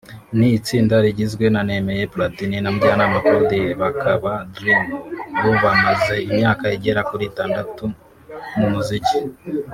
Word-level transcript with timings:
ni 0.37 0.47
itsinda 0.57 0.95
rigizwe 1.03 1.45
na 1.53 1.61
Nemeye 1.67 2.03
Platini 2.13 2.57
na 2.61 2.69
Mujyanama 2.73 3.17
Claude 3.25 3.59
bakaba 3.81 4.31
Dream 4.55 4.85
Bobamaze 5.41 6.15
imyaka 6.29 6.65
igera 6.75 7.01
kuri 7.09 7.23
itandatu 7.31 7.83
mu 8.59 8.67
muziki 8.73 9.17